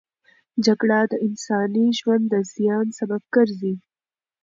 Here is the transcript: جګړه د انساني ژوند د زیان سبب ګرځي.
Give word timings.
جګړه 0.65 0.99
د 1.11 1.13
انساني 1.27 1.85
ژوند 1.99 2.23
د 2.33 2.35
زیان 2.53 2.85
سبب 2.97 3.21
ګرځي. 3.35 3.73